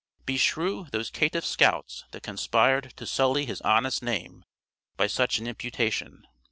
Beshrew 0.25 0.87
those 0.89 1.11
caitiff 1.11 1.45
scouts 1.45 2.05
that 2.09 2.23
conspired 2.23 2.91
to 2.97 3.05
sully 3.05 3.45
his 3.45 3.61
honest 3.61 4.01
name 4.01 4.43
by 4.97 5.05
such 5.05 5.37
an 5.37 5.45
imputation! 5.45 6.25